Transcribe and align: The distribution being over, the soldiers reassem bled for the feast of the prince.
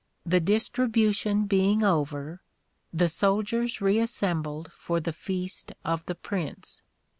The 0.25 0.39
distribution 0.39 1.45
being 1.45 1.83
over, 1.83 2.41
the 2.91 3.07
soldiers 3.07 3.81
reassem 3.81 4.41
bled 4.41 4.71
for 4.71 4.99
the 4.99 5.13
feast 5.13 5.73
of 5.85 6.03
the 6.07 6.15
prince. 6.15 6.81